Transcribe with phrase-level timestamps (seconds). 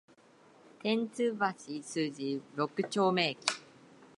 [0.03, 0.19] 天津橋筋
[2.55, 3.37] 六丁目駅